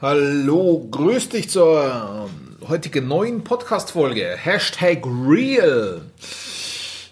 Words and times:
Hallo, 0.00 0.86
grüß 0.92 1.30
dich 1.30 1.50
zur 1.50 2.30
heutigen 2.68 3.08
neuen 3.08 3.42
Podcast-Folge. 3.42 4.36
Hashtag 4.36 5.04
Real. 5.04 6.02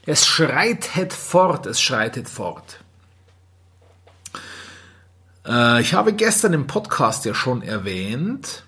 Es 0.06 0.24
schreitet 0.24 1.12
fort, 1.12 1.66
es 1.66 1.80
schreitet 1.80 2.28
fort. 2.28 2.78
Äh, 5.44 5.80
ich 5.80 5.94
habe 5.94 6.12
gestern 6.12 6.52
im 6.52 6.68
Podcast 6.68 7.24
ja 7.24 7.34
schon 7.34 7.62
erwähnt, 7.62 8.62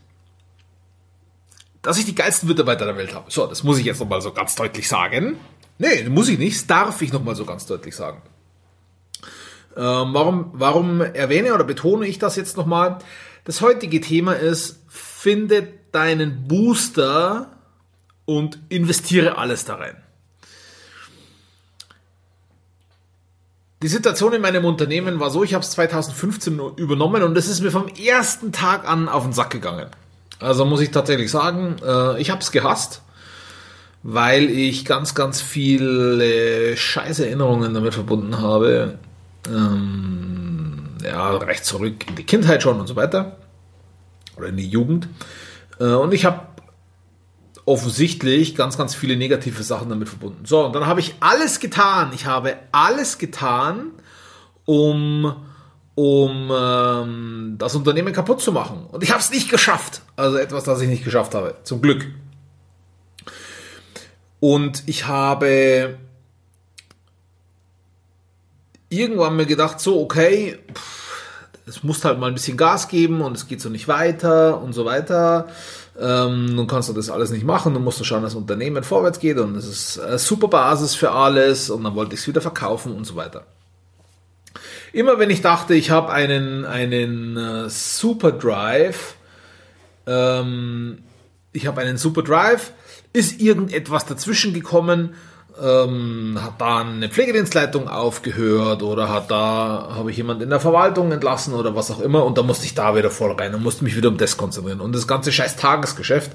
dass 1.82 1.96
ich 1.96 2.04
die 2.04 2.16
geilsten 2.16 2.48
Mitarbeiter 2.48 2.86
der 2.86 2.96
Welt 2.96 3.14
habe. 3.14 3.30
So, 3.30 3.46
das 3.46 3.62
muss 3.62 3.78
ich 3.78 3.84
jetzt 3.84 4.00
nochmal 4.00 4.20
so 4.20 4.32
ganz 4.32 4.56
deutlich 4.56 4.88
sagen. 4.88 5.38
Nee, 5.78 6.08
muss 6.08 6.28
ich 6.28 6.40
nicht, 6.40 6.56
das 6.56 6.66
darf 6.66 7.02
ich 7.02 7.12
nochmal 7.12 7.36
so 7.36 7.44
ganz 7.44 7.66
deutlich 7.66 7.94
sagen. 7.94 8.20
Ähm, 9.76 10.12
warum, 10.12 10.50
warum 10.54 11.02
erwähne 11.02 11.54
oder 11.54 11.62
betone 11.62 12.08
ich 12.08 12.18
das 12.18 12.34
jetzt 12.34 12.56
nochmal? 12.56 12.98
Das 13.48 13.62
heutige 13.62 14.02
Thema 14.02 14.34
ist, 14.34 14.80
finde 14.88 15.66
deinen 15.90 16.46
Booster 16.46 17.50
und 18.26 18.58
investiere 18.68 19.38
alles 19.38 19.64
da 19.64 19.76
rein. 19.76 19.96
Die 23.80 23.88
Situation 23.88 24.34
in 24.34 24.42
meinem 24.42 24.66
Unternehmen 24.66 25.18
war 25.18 25.30
so, 25.30 25.44
ich 25.44 25.54
habe 25.54 25.64
es 25.64 25.70
2015 25.70 26.60
übernommen 26.76 27.22
und 27.22 27.38
es 27.38 27.48
ist 27.48 27.62
mir 27.62 27.70
vom 27.70 27.88
ersten 27.88 28.52
Tag 28.52 28.86
an 28.86 29.08
auf 29.08 29.22
den 29.22 29.32
Sack 29.32 29.48
gegangen. 29.48 29.86
Also 30.40 30.66
muss 30.66 30.82
ich 30.82 30.90
tatsächlich 30.90 31.30
sagen, 31.30 31.76
äh, 31.82 32.20
ich 32.20 32.28
habe 32.28 32.42
es 32.42 32.52
gehasst, 32.52 33.00
weil 34.02 34.50
ich 34.50 34.84
ganz, 34.84 35.14
ganz 35.14 35.40
viele 35.40 36.76
scheiß 36.76 37.20
Erinnerungen 37.20 37.72
damit 37.72 37.94
verbunden 37.94 38.40
habe. 38.42 38.98
Ähm, 39.46 40.37
ja, 41.02 41.36
recht 41.36 41.64
zurück 41.64 42.08
in 42.08 42.16
die 42.16 42.24
Kindheit 42.24 42.62
schon 42.62 42.78
und 42.80 42.86
so 42.86 42.96
weiter. 42.96 43.36
Oder 44.36 44.48
in 44.48 44.56
die 44.56 44.68
Jugend. 44.68 45.08
Äh, 45.80 45.84
und 45.84 46.12
ich 46.12 46.24
habe 46.24 46.40
offensichtlich 47.64 48.54
ganz, 48.54 48.78
ganz 48.78 48.94
viele 48.94 49.16
negative 49.16 49.62
Sachen 49.62 49.90
damit 49.90 50.08
verbunden. 50.08 50.46
So, 50.46 50.64
und 50.64 50.74
dann 50.74 50.86
habe 50.86 51.00
ich 51.00 51.14
alles 51.20 51.60
getan. 51.60 52.12
Ich 52.14 52.24
habe 52.24 52.56
alles 52.72 53.18
getan, 53.18 53.90
um, 54.64 55.36
um 55.94 56.50
ähm, 56.50 57.56
das 57.58 57.74
Unternehmen 57.74 58.12
kaputt 58.14 58.40
zu 58.40 58.52
machen. 58.52 58.86
Und 58.90 59.02
ich 59.02 59.10
habe 59.10 59.20
es 59.20 59.30
nicht 59.30 59.50
geschafft. 59.50 60.00
Also 60.16 60.38
etwas, 60.38 60.64
das 60.64 60.80
ich 60.80 60.88
nicht 60.88 61.04
geschafft 61.04 61.34
habe. 61.34 61.56
Zum 61.64 61.82
Glück. 61.82 62.06
Und 64.40 64.84
ich 64.86 65.06
habe 65.06 65.98
irgendwann 68.88 69.36
mir 69.36 69.46
gedacht, 69.46 69.80
so, 69.80 70.00
okay, 70.00 70.58
es 71.66 71.82
muss 71.82 72.04
halt 72.04 72.18
mal 72.18 72.28
ein 72.28 72.34
bisschen 72.34 72.56
Gas 72.56 72.88
geben 72.88 73.20
und 73.20 73.36
es 73.36 73.46
geht 73.46 73.60
so 73.60 73.68
nicht 73.68 73.88
weiter 73.88 74.60
und 74.60 74.72
so 74.72 74.84
weiter. 74.84 75.48
Ähm, 76.00 76.54
nun 76.54 76.66
kannst 76.66 76.88
du 76.88 76.92
das 76.92 77.10
alles 77.10 77.30
nicht 77.30 77.44
machen, 77.44 77.74
du 77.74 77.80
musst 77.80 78.04
schauen, 78.04 78.22
dass 78.22 78.32
das 78.32 78.40
Unternehmen 78.40 78.84
vorwärts 78.84 79.18
geht 79.18 79.38
und 79.38 79.56
es 79.56 79.66
ist 79.66 79.98
eine 79.98 80.18
super 80.18 80.48
Basis 80.48 80.94
für 80.94 81.10
alles 81.10 81.70
und 81.70 81.82
dann 81.82 81.94
wollte 81.96 82.14
ich 82.14 82.20
es 82.20 82.28
wieder 82.28 82.40
verkaufen 82.40 82.94
und 82.94 83.04
so 83.04 83.16
weiter. 83.16 83.44
Immer 84.92 85.18
wenn 85.18 85.30
ich 85.30 85.42
dachte, 85.42 85.74
ich 85.74 85.90
habe 85.90 86.12
einen, 86.12 86.64
einen 86.64 87.36
äh, 87.36 87.68
Super 87.68 88.32
Drive, 88.32 89.16
ähm, 90.06 90.98
ich 91.52 91.66
habe 91.66 91.80
einen 91.80 91.98
Super 91.98 92.22
Drive, 92.22 92.72
ist 93.12 93.40
irgendetwas 93.40 94.06
dazwischen 94.06 94.54
gekommen 94.54 95.14
ähm, 95.60 96.38
hat 96.40 96.60
da 96.60 96.78
eine 96.78 97.08
Pflegedienstleitung 97.08 97.88
aufgehört 97.88 98.82
oder 98.82 99.08
hat 99.08 99.30
da, 99.30 99.88
habe 99.94 100.10
ich 100.10 100.16
jemand 100.16 100.42
in 100.42 100.50
der 100.50 100.60
Verwaltung 100.60 101.10
entlassen 101.12 101.54
oder 101.54 101.74
was 101.74 101.90
auch 101.90 102.00
immer 102.00 102.24
und 102.24 102.38
da 102.38 102.42
musste 102.42 102.64
ich 102.64 102.74
da 102.74 102.94
wieder 102.94 103.10
voll 103.10 103.32
rein 103.32 103.54
und 103.54 103.62
musste 103.62 103.84
mich 103.84 103.96
wieder 103.96 104.08
um 104.08 104.16
das 104.16 104.36
konzentrieren. 104.36 104.80
Und 104.80 104.94
das 104.94 105.06
ganze 105.06 105.32
scheiß 105.32 105.56
Tagesgeschäft 105.56 106.30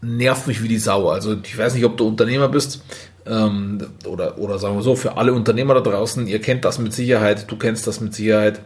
nervt 0.00 0.46
mich 0.46 0.62
wie 0.62 0.68
die 0.68 0.78
Sau. 0.78 1.08
Also 1.08 1.36
ich 1.42 1.56
weiß 1.56 1.74
nicht, 1.74 1.84
ob 1.84 1.96
du 1.96 2.06
Unternehmer 2.06 2.48
bist 2.48 2.82
ähm, 3.26 3.86
oder, 4.06 4.38
oder 4.38 4.58
sagen 4.58 4.76
wir 4.76 4.82
so, 4.82 4.96
für 4.96 5.16
alle 5.16 5.32
Unternehmer 5.32 5.74
da 5.74 5.80
draußen, 5.80 6.26
ihr 6.26 6.40
kennt 6.40 6.64
das 6.64 6.78
mit 6.78 6.92
Sicherheit, 6.92 7.50
du 7.50 7.56
kennst 7.56 7.86
das 7.86 8.00
mit 8.00 8.14
Sicherheit. 8.14 8.60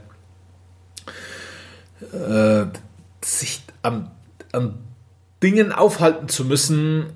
Äh, 2.13 2.67
sich 3.25 3.63
an, 3.83 4.11
an 4.53 4.75
Dingen 5.43 5.73
aufhalten 5.73 6.29
zu 6.29 6.45
müssen, 6.45 7.07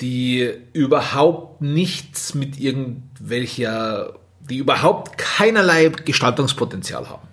die 0.00 0.52
überhaupt 0.72 1.62
nichts 1.62 2.34
mit 2.34 2.58
irgendwelcher, 2.58 4.14
die 4.48 4.58
überhaupt 4.58 5.18
keinerlei 5.18 5.88
Gestaltungspotenzial 5.88 7.08
haben. 7.08 7.26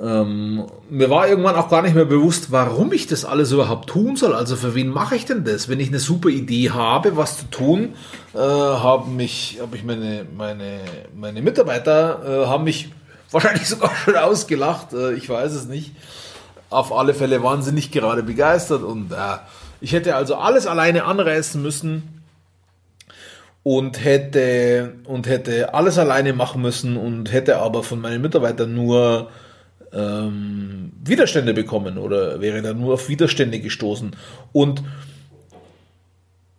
Ähm, 0.00 0.66
mir 0.88 1.10
war 1.10 1.28
irgendwann 1.28 1.56
auch 1.56 1.68
gar 1.68 1.82
nicht 1.82 1.94
mehr 1.94 2.04
bewusst, 2.04 2.52
warum 2.52 2.92
ich 2.92 3.08
das 3.08 3.24
alles 3.24 3.50
überhaupt 3.50 3.88
tun 3.88 4.16
soll. 4.16 4.34
Also 4.34 4.54
für 4.54 4.74
wen 4.74 4.88
mache 4.88 5.16
ich 5.16 5.26
denn 5.26 5.44
das? 5.44 5.68
Wenn 5.68 5.80
ich 5.80 5.88
eine 5.88 5.98
super 5.98 6.28
Idee 6.28 6.70
habe, 6.70 7.16
was 7.16 7.38
zu 7.38 7.50
tun, 7.50 7.94
äh, 8.34 8.38
haben 8.38 9.16
mich, 9.16 9.58
habe 9.60 9.76
ich 9.76 9.82
meine, 9.82 10.26
meine, 10.36 10.80
meine 11.14 11.42
Mitarbeiter 11.42 12.44
äh, 12.44 12.46
haben 12.46 12.64
mich 12.64 12.90
wahrscheinlich 13.32 13.68
sogar 13.68 13.90
schon 13.94 14.14
ausgelacht. 14.14 14.92
Äh, 14.92 15.14
ich 15.14 15.28
weiß 15.28 15.52
es 15.52 15.66
nicht. 15.66 15.92
Auf 16.70 16.92
alle 16.92 17.12
Fälle 17.12 17.42
waren 17.42 17.62
sie 17.62 17.72
nicht 17.72 17.90
gerade 17.90 18.22
begeistert 18.22 18.84
und 18.84 19.10
äh, 19.10 19.16
ich 19.80 19.92
hätte 19.92 20.16
also 20.16 20.36
alles 20.36 20.66
alleine 20.66 21.04
anreißen 21.04 21.60
müssen 21.60 22.22
und 23.62 24.04
hätte, 24.04 24.94
und 25.04 25.26
hätte 25.26 25.74
alles 25.74 25.98
alleine 25.98 26.32
machen 26.32 26.62
müssen 26.62 26.96
und 26.96 27.32
hätte 27.32 27.58
aber 27.58 27.82
von 27.82 28.00
meinen 28.00 28.22
Mitarbeitern 28.22 28.74
nur 28.74 29.30
ähm, 29.92 30.92
Widerstände 31.04 31.54
bekommen 31.54 31.98
oder 31.98 32.40
wäre 32.40 32.62
dann 32.62 32.80
nur 32.80 32.94
auf 32.94 33.08
Widerstände 33.08 33.60
gestoßen. 33.60 34.12
Und 34.52 34.82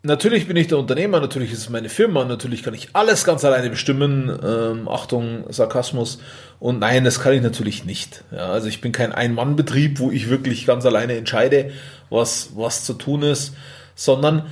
natürlich 0.04 0.48
bin 0.48 0.58
ich 0.58 0.68
der 0.68 0.78
Unternehmer, 0.78 1.20
natürlich 1.20 1.52
ist 1.52 1.60
es 1.60 1.70
meine 1.70 1.90
Firma, 1.90 2.26
natürlich 2.26 2.64
kann 2.64 2.74
ich 2.74 2.90
alles 2.94 3.24
ganz 3.24 3.46
alleine 3.46 3.70
bestimmen. 3.70 4.38
Ähm, 4.44 4.88
Achtung, 4.88 5.46
Sarkasmus. 5.50 6.20
Und 6.60 6.80
nein, 6.80 7.04
das 7.04 7.20
kann 7.20 7.34
ich 7.34 7.42
natürlich 7.42 7.86
nicht. 7.86 8.24
Ja, 8.32 8.52
also 8.52 8.68
ich 8.68 8.82
bin 8.82 8.92
kein 8.92 9.12
Ein-Mann-Betrieb, 9.12 10.00
wo 10.00 10.12
ich 10.12 10.30
wirklich 10.30 10.66
ganz 10.66 10.86
alleine 10.86 11.16
entscheide, 11.16 11.72
was, 12.10 12.52
was 12.56 12.84
zu 12.84 12.94
tun 12.94 13.24
ist, 13.24 13.54
sondern 13.96 14.48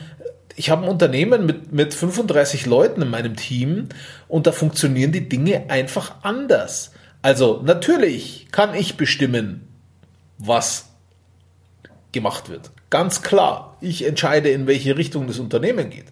ich 0.55 0.69
habe 0.69 0.83
ein 0.83 0.89
Unternehmen 0.89 1.45
mit, 1.45 1.71
mit 1.71 1.93
35 1.93 2.65
Leuten 2.65 3.01
in 3.01 3.09
meinem 3.09 3.35
Team 3.35 3.87
und 4.27 4.45
da 4.45 4.51
funktionieren 4.51 5.11
die 5.11 5.29
Dinge 5.29 5.69
einfach 5.69 6.15
anders. 6.21 6.91
Also 7.21 7.61
natürlich 7.63 8.47
kann 8.51 8.73
ich 8.73 8.97
bestimmen, 8.97 9.67
was 10.37 10.88
gemacht 12.11 12.49
wird. 12.49 12.71
Ganz 12.89 13.21
klar, 13.21 13.77
ich 13.81 14.05
entscheide, 14.05 14.49
in 14.49 14.67
welche 14.67 14.97
Richtung 14.97 15.27
das 15.27 15.39
Unternehmen 15.39 15.89
geht 15.89 16.07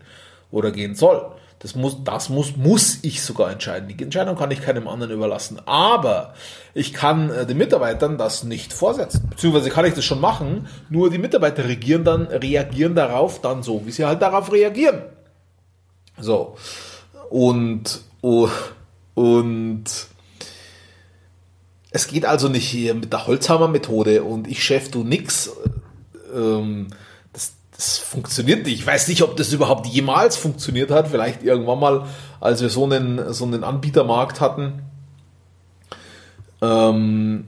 oder 0.52 0.72
gehen 0.72 0.96
soll. 0.96 1.32
Das 1.60 1.74
muss, 1.74 2.04
das 2.04 2.30
muss, 2.30 2.56
muss 2.56 3.00
ich 3.02 3.24
sogar 3.24 3.52
entscheiden. 3.52 3.88
Die 3.88 4.04
Entscheidung 4.04 4.36
kann 4.36 4.52
ich 4.52 4.62
keinem 4.62 4.88
anderen 4.88 5.12
überlassen. 5.12 5.60
Aber 5.66 6.36
ich 6.76 6.94
kann 6.94 7.32
äh, 7.32 7.46
den 7.48 7.58
Mitarbeitern 7.58 8.20
das 8.20 8.44
nicht 8.44 8.74
vorsetzen. 8.74 9.28
Beziehungsweise 9.32 9.72
kann 9.72 9.86
ich 9.86 9.96
das 9.96 10.06
schon 10.06 10.22
machen, 10.22 10.68
nur 10.90 11.10
die 11.10 11.18
Mitarbeiter 11.18 11.66
reagieren 11.66 12.04
dann, 12.04 12.28
reagieren 12.28 12.94
darauf 12.94 13.42
dann 13.42 13.64
so, 13.64 13.88
wie 13.88 13.92
sie 13.92 14.06
halt 14.06 14.22
darauf 14.22 14.52
reagieren. 14.52 15.02
So. 16.20 16.58
Und, 17.32 18.02
oh, 18.22 18.50
und 19.16 19.86
es 21.90 22.08
geht 22.08 22.26
also 22.26 22.50
nicht 22.50 22.68
hier 22.68 22.94
mit 22.94 23.12
der 23.12 23.26
Holzhammer-Methode 23.26 24.24
und 24.24 24.48
ich 24.48 24.64
Chef, 24.64 24.92
du 24.92 25.04
nix. 25.04 25.50
Ähm, 26.34 26.88
das 27.78 28.00
funktioniert 28.00 28.66
nicht. 28.66 28.80
Ich 28.80 28.88
weiß 28.88 29.08
nicht, 29.08 29.22
ob 29.22 29.38
das 29.38 29.54
überhaupt 29.54 29.86
jemals 29.86 30.36
funktioniert 30.36 30.90
hat. 30.90 31.10
Vielleicht 31.10 31.44
irgendwann 31.44 31.80
mal, 31.80 32.06
als 32.40 32.60
wir 32.62 32.70
so 32.70 32.86
einen, 32.86 33.32
so 33.34 33.46
einen 33.46 33.64
Anbietermarkt 33.64 34.42
hatten. 34.42 34.82
Ähm, 36.60 37.46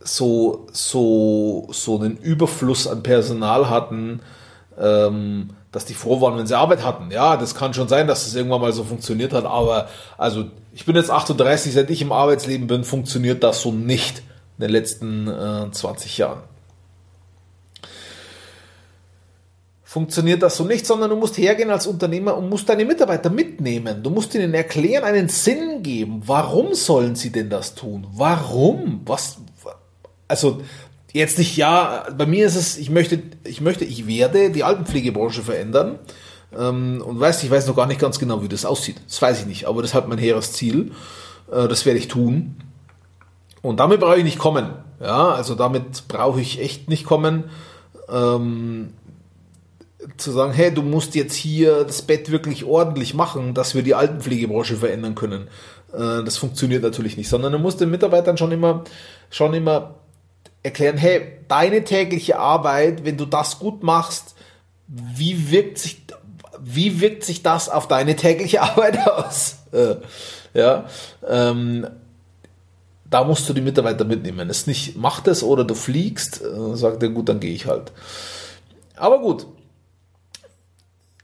so, 0.00 0.66
so, 0.72 1.68
so 1.70 2.00
einen 2.00 2.16
Überfluss 2.16 2.86
an 2.86 3.02
Personal 3.02 3.68
hatten, 3.68 4.20
ähm, 4.78 5.50
dass 5.72 5.84
die 5.84 5.94
froh 5.94 6.22
waren, 6.22 6.38
wenn 6.38 6.46
sie 6.46 6.56
Arbeit 6.56 6.82
hatten. 6.82 7.10
Ja, 7.10 7.36
das 7.36 7.54
kann 7.54 7.74
schon 7.74 7.88
sein, 7.88 8.06
dass 8.06 8.24
das 8.24 8.34
irgendwann 8.34 8.62
mal 8.62 8.72
so 8.72 8.82
funktioniert 8.82 9.34
hat, 9.34 9.44
aber 9.44 9.88
also 10.16 10.46
ich 10.72 10.86
bin 10.86 10.96
jetzt 10.96 11.10
38, 11.10 11.74
seit 11.74 11.90
ich 11.90 12.00
im 12.00 12.12
Arbeitsleben 12.12 12.66
bin, 12.66 12.82
funktioniert 12.82 13.42
das 13.42 13.60
so 13.60 13.72
nicht 13.72 14.22
den 14.62 14.70
letzten 14.70 15.28
äh, 15.28 15.70
20 15.70 16.18
Jahren. 16.18 16.42
funktioniert 19.92 20.42
das 20.42 20.56
so 20.56 20.64
nicht, 20.64 20.86
sondern 20.86 21.10
du 21.10 21.16
musst 21.16 21.36
hergehen 21.36 21.68
als 21.68 21.86
Unternehmer 21.86 22.34
und 22.34 22.48
musst 22.48 22.66
deine 22.66 22.86
Mitarbeiter 22.86 23.28
mitnehmen. 23.28 24.02
Du 24.02 24.08
musst 24.08 24.34
ihnen 24.34 24.54
erklären, 24.54 25.04
einen 25.04 25.28
Sinn 25.28 25.82
geben. 25.82 26.22
Warum 26.24 26.72
sollen 26.72 27.14
sie 27.14 27.30
denn 27.30 27.50
das 27.50 27.74
tun? 27.74 28.06
Warum? 28.10 29.02
Was? 29.04 29.36
Also 30.28 30.62
jetzt 31.12 31.36
nicht 31.36 31.58
ja. 31.58 32.06
Bei 32.16 32.24
mir 32.24 32.46
ist 32.46 32.56
es, 32.56 32.78
ich 32.78 32.88
möchte, 32.88 33.22
ich 33.44 33.60
möchte, 33.60 33.84
ich 33.84 34.06
werde 34.06 34.50
die 34.50 34.64
Altenpflegebranche 34.64 35.42
verändern. 35.42 35.98
Ähm, 36.58 37.02
und 37.04 37.20
weiß, 37.20 37.42
ich 37.44 37.50
weiß 37.50 37.66
noch 37.66 37.76
gar 37.76 37.86
nicht 37.86 38.00
ganz 38.00 38.18
genau, 38.18 38.42
wie 38.42 38.48
das 38.48 38.64
aussieht. 38.64 38.96
Das 39.06 39.20
weiß 39.20 39.40
ich 39.40 39.46
nicht, 39.46 39.66
aber 39.66 39.82
das 39.82 39.92
hat 39.92 40.08
mein 40.08 40.16
hehres 40.16 40.54
Ziel. 40.54 40.92
Äh, 41.52 41.68
das 41.68 41.84
werde 41.84 41.98
ich 41.98 42.08
tun. 42.08 42.56
Und 43.62 43.78
damit 43.78 44.00
brauche 44.00 44.18
ich 44.18 44.24
nicht 44.24 44.38
kommen. 44.38 44.70
Ja, 45.00 45.30
also 45.30 45.54
damit 45.54 46.08
brauche 46.08 46.40
ich 46.40 46.60
echt 46.60 46.88
nicht 46.88 47.04
kommen. 47.04 47.44
Ähm, 48.08 48.92
zu 50.16 50.32
sagen, 50.32 50.52
hey, 50.52 50.72
du 50.72 50.82
musst 50.82 51.14
jetzt 51.14 51.34
hier 51.34 51.84
das 51.84 52.02
Bett 52.02 52.30
wirklich 52.30 52.64
ordentlich 52.64 53.14
machen, 53.14 53.54
dass 53.54 53.74
wir 53.74 53.82
die 53.82 53.94
Altenpflegebranche 53.94 54.76
verändern 54.76 55.14
können. 55.14 55.48
Äh, 55.92 56.24
das 56.24 56.36
funktioniert 56.36 56.82
natürlich 56.82 57.16
nicht, 57.16 57.28
sondern 57.28 57.52
du 57.52 57.58
musst 57.58 57.80
den 57.80 57.90
Mitarbeitern 57.90 58.36
schon 58.36 58.52
immer, 58.52 58.84
schon 59.30 59.54
immer 59.54 59.94
erklären, 60.62 60.96
hey, 60.96 61.38
deine 61.48 61.84
tägliche 61.84 62.38
Arbeit, 62.38 63.04
wenn 63.04 63.16
du 63.16 63.26
das 63.26 63.58
gut 63.58 63.82
machst, 63.82 64.34
wie 64.86 65.50
wirkt 65.50 65.78
sich, 65.78 66.02
wie 66.60 67.00
wirkt 67.00 67.24
sich 67.24 67.42
das 67.42 67.68
auf 67.68 67.88
deine 67.88 68.16
tägliche 68.16 68.62
Arbeit 68.62 69.06
aus? 69.06 69.58
Äh, 69.72 69.96
ja, 70.54 70.84
ähm, 71.26 71.86
da 73.12 73.24
musst 73.24 73.48
du 73.48 73.52
die 73.52 73.60
Mitarbeiter 73.60 74.04
mitnehmen. 74.04 74.48
Es 74.48 74.58
ist 74.58 74.66
nicht, 74.66 74.96
mach 74.96 75.20
das 75.20 75.42
oder 75.42 75.64
du 75.64 75.74
fliegst, 75.74 76.42
äh, 76.42 76.76
sagt 76.76 77.02
er, 77.02 77.10
gut, 77.10 77.28
dann 77.28 77.40
gehe 77.40 77.54
ich 77.54 77.66
halt. 77.66 77.92
Aber 78.96 79.20
gut, 79.20 79.46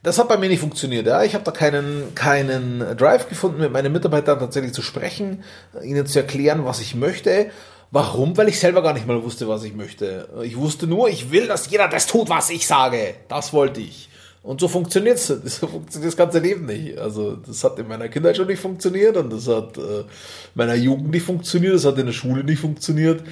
das 0.03 0.19
hat 0.19 0.29
bei 0.29 0.37
mir 0.37 0.49
nicht 0.49 0.61
funktioniert. 0.61 1.07
Ja. 1.07 1.23
Ich 1.23 1.35
habe 1.35 1.45
da 1.45 1.51
keinen, 1.51 2.15
keinen 2.15 2.97
Drive 2.97 3.29
gefunden, 3.29 3.61
mit 3.61 3.73
meinen 3.73 3.93
Mitarbeitern 3.93 4.39
tatsächlich 4.39 4.73
zu 4.73 4.83
sprechen, 4.83 5.43
ihnen 5.83 6.07
zu 6.07 6.19
erklären, 6.19 6.65
was 6.65 6.81
ich 6.81 6.95
möchte. 6.95 7.51
Warum? 7.91 8.37
Weil 8.37 8.49
ich 8.49 8.61
selber 8.61 8.83
gar 8.83 8.93
nicht 8.93 9.07
mal 9.07 9.23
wusste, 9.23 9.49
was 9.49 9.65
ich 9.65 9.75
möchte. 9.75 10.29
Ich 10.43 10.57
wusste 10.57 10.87
nur, 10.87 11.09
ich 11.09 11.31
will, 11.31 11.47
dass 11.47 11.71
jeder 11.71 11.89
das 11.89 12.07
tut, 12.07 12.29
was 12.29 12.51
ich 12.51 12.67
sage. 12.67 13.15
Das 13.29 13.53
wollte 13.53 13.81
ich. 13.81 14.08
Und 14.43 14.61
so 14.61 14.69
funktioniert 14.69 15.17
es. 15.17 15.29
So 15.45 15.67
funktioniert 15.67 16.13
das 16.13 16.17
ganze 16.17 16.39
Leben 16.39 16.67
nicht. 16.67 16.99
Also 16.99 17.37
das 17.37 17.65
hat 17.65 17.79
in 17.79 17.89
meiner 17.89 18.09
Kindheit 18.09 18.37
schon 18.37 18.47
nicht 18.47 18.61
funktioniert 18.61 19.17
und 19.17 19.33
das 19.33 19.49
hat 19.49 19.77
äh, 19.77 20.01
in 20.01 20.07
meiner 20.55 20.75
Jugend 20.75 21.11
nicht 21.11 21.25
funktioniert, 21.25 21.75
das 21.75 21.85
hat 21.85 21.99
in 21.99 22.07
der 22.07 22.13
Schule 22.13 22.45
nicht 22.45 22.61
funktioniert, 22.61 23.23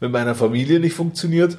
mit 0.00 0.10
meiner 0.10 0.34
Familie 0.34 0.80
nicht 0.80 0.94
funktioniert. 0.94 1.58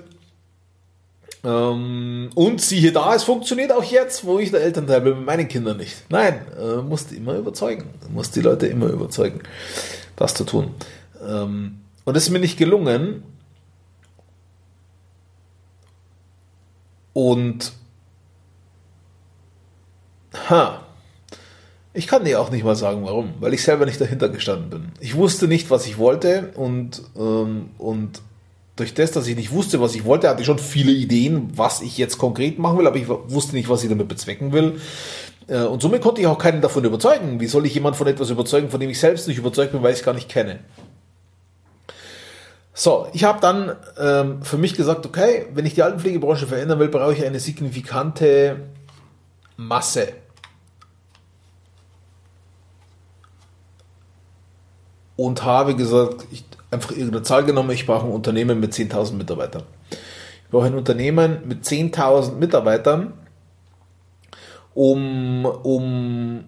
Ähm, 1.44 2.30
und 2.36 2.62
siehe 2.62 2.92
da, 2.92 3.16
es 3.16 3.24
funktioniert 3.24 3.72
auch 3.72 3.84
jetzt, 3.84 4.26
wo 4.26 4.40
ich 4.40 4.52
der 4.52 4.62
Elternteil 4.62 5.02
bin, 5.02 5.18
mit 5.18 5.26
meinen 5.26 5.48
Kindern 5.48 5.78
nicht. 5.78 6.04
Nein, 6.10 6.42
äh, 6.60 6.82
musst 6.82 7.12
immer 7.12 7.36
überzeugen. 7.36 7.90
Du 8.02 8.10
musst 8.10 8.36
die 8.36 8.42
Leute 8.42 8.68
immer 8.68 8.88
überzeugen, 8.88 9.42
das 10.16 10.34
zu 10.34 10.44
tun. 10.44 10.72
Ähm, 11.26 11.80
und 12.06 12.18
es 12.18 12.24
ist 12.24 12.30
mir 12.32 12.40
nicht 12.40 12.58
gelungen. 12.58 13.24
Und 17.14 17.74
ha, 20.50 20.82
ich 21.94 22.06
kann 22.06 22.26
dir 22.26 22.40
auch 22.40 22.52
nicht 22.52 22.64
mal 22.64 22.76
sagen, 22.76 23.04
warum, 23.04 23.34
weil 23.40 23.54
ich 23.54 23.64
selber 23.64 23.86
nicht 23.86 24.00
dahinter 24.00 24.30
gestanden 24.30 24.70
bin. 24.70 24.92
Ich 25.00 25.16
wusste 25.16 25.48
nicht, 25.48 25.72
was 25.72 25.88
ich 25.88 25.98
wollte 25.98 26.52
und, 26.56 27.02
ähm, 27.18 27.72
und 27.80 28.22
durch 28.76 28.94
das, 28.94 29.12
dass 29.12 29.26
ich 29.26 29.36
nicht 29.36 29.52
wusste, 29.52 29.82
was 29.82 29.96
ich 29.96 30.06
wollte, 30.06 30.30
hatte 30.30 30.42
ich 30.42 30.46
schon 30.46 30.60
viele 30.60 30.92
Ideen, 30.92 31.50
was 31.56 31.82
ich 31.82 31.98
jetzt 31.98 32.20
konkret 32.20 32.60
machen 32.60 32.78
will, 32.78 32.86
aber 32.86 32.98
ich 32.98 33.08
wusste 33.08 33.56
nicht, 33.56 33.70
was 33.70 33.82
ich 33.82 33.90
damit 33.90 34.08
bezwecken 34.08 34.54
will. 34.54 34.80
Äh, 35.48 35.62
und 35.62 35.82
somit 35.82 36.02
konnte 36.02 36.22
ich 36.22 36.28
auch 36.28 36.38
keinen 36.38 36.62
davon 36.62 36.86
überzeugen. 36.86 37.40
Wie 37.40 37.48
soll 37.48 37.66
ich 37.66 37.74
jemand 37.74 37.96
von 37.96 38.06
etwas 38.06 38.30
überzeugen, 38.30 38.70
von 38.70 38.80
dem 38.80 38.92
ich 38.92 39.00
selbst 39.00 39.28
nicht 39.28 39.40
überzeugt 39.40 39.72
bin, 39.72 39.82
weil 39.82 39.94
ich 39.94 40.00
es 40.00 40.06
gar 40.06 40.14
nicht 40.14 40.30
kenne? 40.30 40.60
So, 42.76 43.08
ich 43.14 43.24
habe 43.24 43.42
dann 43.42 43.76
ähm, 44.00 44.44
für 44.44 44.60
mich 44.60 44.76
gesagt, 44.76 45.08
okay, 45.08 45.48
wenn 45.56 45.66
ich 45.66 45.74
die 45.74 45.82
Altenpflegebranche 45.82 46.46
verändern 46.46 46.78
will, 46.78 46.90
brauche 46.90 47.14
ich 47.14 47.26
eine 47.26 47.40
signifikante 47.40 48.58
Masse. 49.56 50.10
Und 55.18 55.44
habe 55.44 55.76
gesagt, 55.76 56.26
ich 56.32 56.46
einfach 56.72 56.92
irgendeine 56.92 57.24
Zahl 57.24 57.44
genommen, 57.44 57.72
ich 57.72 57.86
brauche 57.86 58.06
ein 58.06 58.12
Unternehmen 58.12 58.60
mit 58.60 58.74
10.000 58.74 59.14
Mitarbeitern. 59.14 59.64
Ich 59.92 60.52
brauche 60.52 60.68
ein 60.68 60.76
Unternehmen 60.76 61.42
mit 61.46 61.66
10.000 61.66 62.36
Mitarbeitern, 62.36 63.14
um, 64.74 65.46
um 65.46 66.46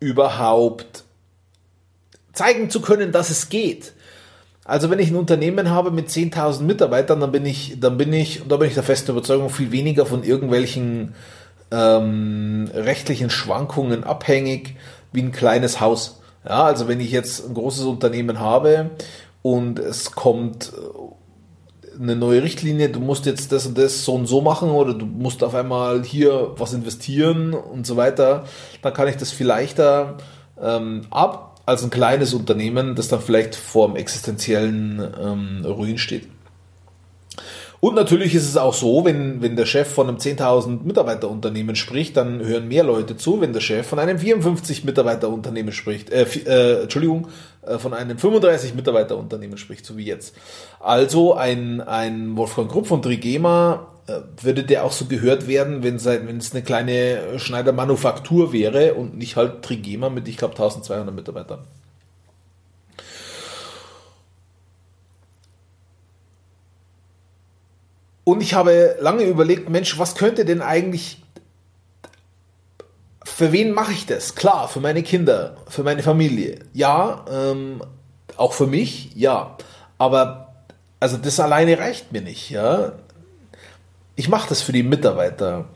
überhaupt 0.00 1.04
zeigen 2.32 2.70
zu 2.70 2.80
können, 2.80 3.12
dass 3.12 3.30
es 3.30 3.48
geht. 3.48 3.92
Also 4.64 4.90
wenn 4.90 4.98
ich 4.98 5.10
ein 5.10 5.16
Unternehmen 5.16 5.70
habe 5.70 5.92
mit 5.92 6.08
10.000 6.08 6.62
Mitarbeitern, 6.62 7.20
dann 7.20 7.30
bin 7.30 7.46
ich, 7.46 7.78
dann 7.78 7.96
bin 7.96 8.12
ich, 8.12 8.42
und 8.42 8.50
da 8.50 8.56
bin 8.56 8.68
ich 8.68 8.74
der 8.74 8.82
festen 8.82 9.12
Überzeugung, 9.12 9.48
viel 9.48 9.70
weniger 9.70 10.06
von 10.06 10.24
irgendwelchen 10.24 11.14
ähm, 11.70 12.68
rechtlichen 12.74 13.30
Schwankungen 13.30 14.04
abhängig 14.04 14.76
wie 15.12 15.22
ein 15.22 15.32
kleines 15.32 15.80
Haus. 15.80 16.20
Ja, 16.46 16.64
also 16.64 16.86
wenn 16.86 17.00
ich 17.00 17.10
jetzt 17.10 17.46
ein 17.46 17.54
großes 17.54 17.84
Unternehmen 17.84 18.38
habe 18.38 18.90
und 19.42 19.78
es 19.78 20.12
kommt 20.12 20.72
äh, 20.72 22.00
eine 22.00 22.14
neue 22.14 22.42
Richtlinie, 22.42 22.88
du 22.88 23.00
musst 23.00 23.26
jetzt 23.26 23.50
das 23.52 23.66
und 23.66 23.76
das 23.76 24.04
so 24.04 24.14
und 24.14 24.26
so 24.26 24.40
machen 24.42 24.70
oder 24.70 24.94
du 24.94 25.06
musst 25.06 25.42
auf 25.42 25.54
einmal 25.54 26.04
hier 26.04 26.52
was 26.56 26.72
investieren 26.72 27.52
und 27.52 27.86
so 27.86 27.96
weiter, 27.96 28.44
dann 28.82 28.92
kann 28.92 29.08
ich 29.08 29.16
das 29.16 29.32
viel 29.32 29.46
leichter 29.46 30.18
ähm, 30.60 31.02
ab 31.10 31.60
als 31.66 31.82
ein 31.82 31.90
kleines 31.90 32.32
Unternehmen, 32.32 32.94
das 32.94 33.08
dann 33.08 33.20
vielleicht 33.20 33.56
vor 33.56 33.88
dem 33.88 33.96
existenziellen 33.96 35.00
ähm, 35.20 35.64
Ruin 35.64 35.98
steht. 35.98 36.28
Und 37.80 37.94
natürlich 37.94 38.34
ist 38.34 38.48
es 38.48 38.56
auch 38.56 38.74
so, 38.74 39.04
wenn, 39.04 39.42
wenn 39.42 39.56
der 39.56 39.66
Chef 39.66 39.88
von 39.88 40.08
einem 40.08 40.18
10.000 40.18 40.82
Mitarbeiter 40.84 41.30
Unternehmen 41.30 41.76
spricht, 41.76 42.16
dann 42.16 42.40
hören 42.40 42.68
mehr 42.68 42.84
Leute 42.84 43.16
zu. 43.16 43.40
Wenn 43.40 43.52
der 43.52 43.60
Chef 43.60 43.86
von 43.86 43.98
einem 43.98 44.18
54 44.18 44.84
Mitarbeiter 44.84 45.28
Unternehmen 45.28 45.72
spricht, 45.72 46.10
äh, 46.10 46.22
äh, 46.22 46.82
Entschuldigung, 46.82 47.28
äh, 47.62 47.78
von 47.78 47.92
einem 47.92 48.18
35 48.18 48.74
Mitarbeiter 48.74 49.16
Unternehmen 49.16 49.58
spricht, 49.58 49.84
so 49.84 49.96
wie 49.96 50.04
jetzt. 50.04 50.34
Also 50.80 51.34
ein, 51.34 51.80
ein 51.80 52.36
Wolfgang 52.36 52.70
Grupp 52.70 52.86
von 52.86 53.02
Trigema 53.02 53.88
äh, 54.06 54.20
würde 54.42 54.64
der 54.64 54.84
auch 54.84 54.92
so 54.92 55.04
gehört 55.04 55.46
werden, 55.46 55.82
wenn 55.82 55.96
es 55.96 56.06
eine 56.06 56.62
kleine 56.62 57.38
Schneidermanufaktur 57.38 58.52
wäre 58.52 58.94
und 58.94 59.18
nicht 59.18 59.36
halt 59.36 59.62
Trigema 59.62 60.08
mit, 60.08 60.28
ich 60.28 60.38
glaube, 60.38 60.54
1200 60.54 61.14
Mitarbeitern. 61.14 61.64
Und 68.28 68.40
ich 68.40 68.54
habe 68.54 68.96
lange 68.98 69.22
überlegt, 69.22 69.68
Mensch, 69.68 70.00
was 70.00 70.16
könnte 70.16 70.44
denn 70.44 70.60
eigentlich, 70.60 71.22
für 73.22 73.52
wen 73.52 73.70
mache 73.70 73.92
ich 73.92 74.04
das? 74.04 74.34
Klar, 74.34 74.66
für 74.66 74.80
meine 74.80 75.04
Kinder, 75.04 75.58
für 75.68 75.84
meine 75.84 76.02
Familie. 76.02 76.58
Ja, 76.72 77.24
ähm, 77.30 77.80
auch 78.36 78.52
für 78.52 78.66
mich, 78.66 79.14
ja. 79.14 79.56
Aber 79.96 80.56
also 80.98 81.18
das 81.18 81.38
alleine 81.38 81.78
reicht 81.78 82.10
mir 82.10 82.20
nicht, 82.20 82.50
ja. 82.50 82.94
Ich 84.16 84.28
mache 84.28 84.48
das 84.48 84.60
für 84.60 84.72
die 84.72 84.82
Mitarbeiter 84.82 85.66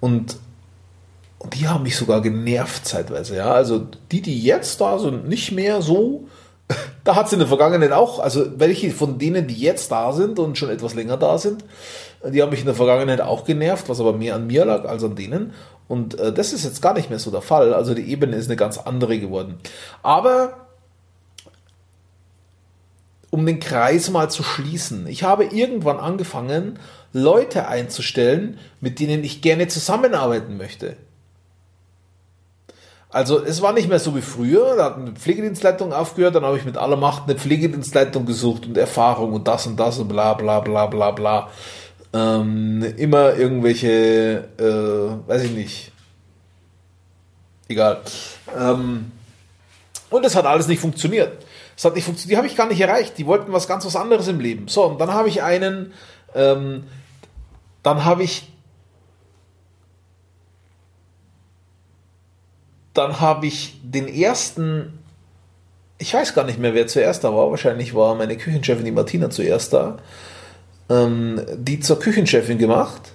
und, 0.00 0.36
und 1.38 1.54
die 1.54 1.68
haben 1.68 1.84
mich 1.84 1.96
sogar 1.96 2.22
genervt 2.22 2.88
zeitweise, 2.88 3.36
ja. 3.36 3.52
Also 3.52 3.86
die, 4.10 4.20
die 4.20 4.42
jetzt 4.42 4.80
da 4.80 4.98
sind, 4.98 5.28
nicht 5.28 5.52
mehr 5.52 5.80
so, 5.80 6.26
da 7.04 7.16
hat 7.16 7.26
es 7.26 7.32
in 7.32 7.38
der 7.38 7.48
Vergangenheit 7.48 7.92
auch, 7.92 8.18
also 8.18 8.58
welche 8.58 8.90
von 8.90 9.18
denen, 9.18 9.46
die 9.46 9.54
jetzt 9.54 9.90
da 9.90 10.12
sind 10.12 10.38
und 10.38 10.58
schon 10.58 10.70
etwas 10.70 10.94
länger 10.94 11.16
da 11.16 11.38
sind, 11.38 11.64
die 12.24 12.42
haben 12.42 12.50
mich 12.50 12.60
in 12.60 12.66
der 12.66 12.74
Vergangenheit 12.74 13.20
auch 13.20 13.44
genervt, 13.44 13.88
was 13.88 14.00
aber 14.00 14.12
mehr 14.12 14.34
an 14.34 14.46
mir 14.46 14.64
lag 14.64 14.84
als 14.84 15.02
an 15.02 15.16
denen. 15.16 15.54
Und 15.88 16.18
äh, 16.18 16.32
das 16.32 16.52
ist 16.52 16.64
jetzt 16.64 16.82
gar 16.82 16.94
nicht 16.94 17.10
mehr 17.10 17.18
so 17.18 17.30
der 17.30 17.42
Fall. 17.42 17.74
Also 17.74 17.94
die 17.94 18.10
Ebene 18.10 18.36
ist 18.36 18.46
eine 18.46 18.56
ganz 18.56 18.78
andere 18.78 19.18
geworden. 19.18 19.58
Aber 20.02 20.66
um 23.30 23.46
den 23.46 23.60
Kreis 23.60 24.10
mal 24.10 24.30
zu 24.30 24.42
schließen, 24.42 25.06
ich 25.06 25.22
habe 25.22 25.44
irgendwann 25.44 25.98
angefangen, 25.98 26.78
Leute 27.12 27.66
einzustellen, 27.66 28.58
mit 28.80 29.00
denen 29.00 29.24
ich 29.24 29.42
gerne 29.42 29.68
zusammenarbeiten 29.68 30.56
möchte. 30.56 30.96
Also 33.12 33.42
es 33.42 33.60
war 33.60 33.72
nicht 33.72 33.88
mehr 33.88 33.98
so 33.98 34.14
wie 34.14 34.22
früher, 34.22 34.76
da 34.76 34.84
hat 34.84 34.96
eine 34.96 35.10
Pflegedienstleitung 35.12 35.92
aufgehört, 35.92 36.36
dann 36.36 36.44
habe 36.44 36.56
ich 36.56 36.64
mit 36.64 36.76
aller 36.76 36.96
Macht 36.96 37.24
eine 37.24 37.36
Pflegedienstleitung 37.36 38.24
gesucht 38.24 38.66
und 38.66 38.78
Erfahrung 38.78 39.32
und 39.32 39.48
das 39.48 39.66
und 39.66 39.78
das 39.78 39.98
und 39.98 40.08
bla 40.08 40.34
bla 40.34 40.60
bla 40.60 40.86
bla 40.86 41.10
bla. 41.10 41.50
Ähm, 42.12 42.82
immer 42.96 43.34
irgendwelche, 43.34 44.48
äh, 44.58 45.28
weiß 45.28 45.42
ich 45.42 45.52
nicht. 45.52 45.92
Egal. 47.68 48.00
Ähm, 48.56 49.10
und 50.10 50.24
es 50.24 50.36
hat 50.36 50.46
alles 50.46 50.68
nicht 50.68 50.80
funktioniert. 50.80 51.44
Es 51.76 51.84
hat 51.84 51.94
nicht 51.94 52.04
funktioniert. 52.04 52.32
Die 52.32 52.36
habe 52.36 52.46
ich 52.46 52.56
gar 52.56 52.68
nicht 52.68 52.80
erreicht. 52.80 53.18
Die 53.18 53.26
wollten 53.26 53.52
was 53.52 53.66
ganz 53.66 53.84
was 53.86 53.96
anderes 53.96 54.28
im 54.28 54.38
Leben. 54.38 54.68
So, 54.68 54.84
und 54.84 55.00
dann 55.00 55.12
habe 55.12 55.28
ich 55.28 55.42
einen, 55.42 55.92
ähm, 56.34 56.84
dann 57.82 58.04
habe 58.04 58.22
ich 58.22 58.49
dann 62.94 63.20
habe 63.20 63.46
ich 63.46 63.80
den 63.82 64.08
ersten, 64.08 64.98
ich 65.98 66.12
weiß 66.12 66.34
gar 66.34 66.44
nicht 66.44 66.58
mehr, 66.58 66.74
wer 66.74 66.86
zuerst 66.86 67.24
da 67.24 67.34
war, 67.34 67.50
wahrscheinlich 67.50 67.94
war 67.94 68.14
meine 68.14 68.36
Küchenchefin, 68.36 68.84
die 68.84 68.90
Martina, 68.90 69.30
zuerst 69.30 69.72
da, 69.72 69.98
ähm, 70.88 71.40
die 71.56 71.80
zur 71.80 71.98
Küchenchefin 72.00 72.58
gemacht. 72.58 73.12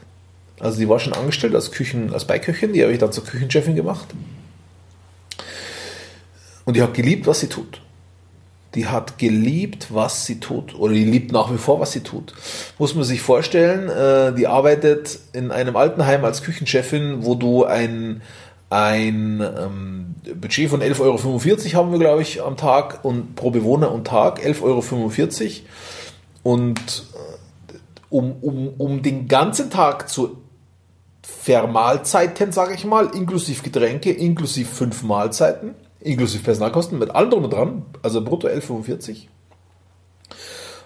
Also 0.60 0.80
die 0.80 0.88
war 0.88 1.00
schon 1.00 1.14
angestellt 1.14 1.54
als 1.54 1.72
Küchen, 1.72 2.14
als 2.14 2.26
Beiköchin, 2.26 2.72
die 2.74 2.82
habe 2.82 2.94
ich 2.94 3.00
dann 3.00 3.12
zur 3.12 3.26
Küchenchefin 3.26 3.76
gemacht. 3.76 4.08
Und 6.64 6.76
die 6.76 6.82
hat 6.82 6.94
geliebt, 6.94 7.28
was 7.28 7.42
sie 7.42 7.48
tut. 7.48 7.82
die 8.76 8.88
hat 8.88 9.18
geliebt, 9.18 9.88
was 9.90 10.26
sie 10.26 10.40
tut. 10.40 10.76
Oder 10.76 10.94
die 10.94 11.06
liebt 11.06 11.32
nach 11.32 11.52
wie 11.52 11.58
vor, 11.58 11.80
was 11.80 11.94
sie 11.94 12.02
tut. 12.02 12.34
Muss 12.78 12.94
man 12.94 13.06
sich 13.06 13.22
vorstellen, 13.22 13.90
äh, 13.90 14.36
die 14.36 14.48
arbeitet 14.48 15.18
in 15.34 15.52
einem 15.52 15.78
Altenheim 15.78 16.26
als 16.26 16.44
Küchenchefin, 16.44 17.24
wo 17.24 17.36
du 17.36 17.64
ein, 17.64 18.22
ein 18.70 19.42
ähm, 19.42 20.16
Budget 20.36 20.70
von 20.70 20.82
11,45 20.82 21.00
Euro 21.02 21.74
haben 21.74 21.92
wir, 21.92 22.00
glaube 22.00 22.22
ich, 22.22 22.42
am 22.42 22.58
Tag 22.58 23.04
und 23.04 23.36
pro 23.36 23.52
Bewohner 23.52 23.92
und 23.92 24.08
Tag 24.08 24.40
11,45 24.40 24.62
Euro. 24.64 24.84
Und 26.44 27.06
um, 28.10 28.32
um, 28.42 28.68
um 28.78 29.02
den 29.02 29.28
ganzen 29.28 29.70
Tag 29.70 30.10
zu 30.10 30.38
Vermahlzeiten, 31.22 32.52
sage 32.52 32.74
ich 32.74 32.86
mal, 32.86 33.08
inklusive 33.16 33.62
Getränke, 33.62 34.12
inklusive 34.12 34.70
fünf 34.70 35.04
Mahlzeiten, 35.04 35.76
inklusive 36.00 36.44
Personalkosten, 36.44 36.98
mit 37.00 37.12
allem 37.12 37.30
drum 37.30 37.44
und 37.44 37.54
dran, 37.54 37.86
also 38.02 38.24
brutto 38.24 38.48
11,45. 38.48 39.28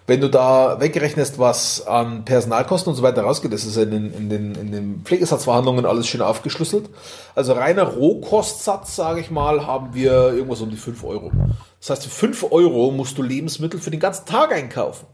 Wenn 0.09 0.21
du 0.21 0.27
da 0.27 0.79
wegrechnest, 0.79 1.37
was 1.37 1.85
an 1.85 2.25
Personalkosten 2.25 2.89
und 2.89 2.95
so 2.95 3.03
weiter 3.03 3.21
rausgeht, 3.21 3.53
das 3.53 3.63
ist 3.63 3.77
in 3.77 3.91
den, 3.91 4.11
in 4.11 4.27
den, 4.27 4.55
in 4.55 4.71
den 4.71 5.01
Pflegesatzverhandlungen 5.03 5.85
alles 5.85 6.07
schön 6.07 6.23
aufgeschlüsselt. 6.23 6.89
Also 7.35 7.53
reiner 7.53 7.83
Rohkostsatz, 7.83 8.95
sage 8.95 9.19
ich 9.19 9.29
mal, 9.29 9.67
haben 9.67 9.93
wir 9.93 10.33
irgendwas 10.33 10.61
um 10.61 10.71
die 10.71 10.77
5 10.77 11.03
Euro. 11.03 11.31
Das 11.79 11.91
heißt, 11.91 12.03
für 12.05 12.09
5 12.09 12.47
Euro 12.49 12.89
musst 12.89 13.19
du 13.19 13.21
Lebensmittel 13.21 13.79
für 13.79 13.91
den 13.91 13.99
ganzen 13.99 14.25
Tag 14.25 14.51
einkaufen. 14.51 15.05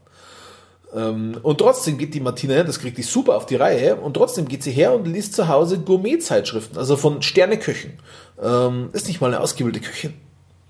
Ähm, 0.94 1.40
und 1.42 1.58
trotzdem 1.58 1.98
geht 1.98 2.14
die 2.14 2.20
Martina, 2.20 2.62
das 2.62 2.80
kriegt 2.80 2.96
die 2.96 3.02
super 3.02 3.36
auf 3.36 3.44
die 3.44 3.56
Reihe, 3.56 3.96
und 3.96 4.14
trotzdem 4.14 4.48
geht 4.48 4.62
sie 4.62 4.72
her 4.72 4.94
und 4.94 5.06
liest 5.06 5.34
zu 5.34 5.46
Hause 5.46 5.78
Gourmet-Zeitschriften, 5.78 6.78
also 6.78 6.96
von 6.96 7.20
Sterneköchen. 7.20 7.98
Ähm, 8.42 8.88
ist 8.94 9.08
nicht 9.08 9.20
mal 9.20 9.26
eine 9.26 9.40
ausgebildete 9.40 9.84
Köchin. 9.84 10.14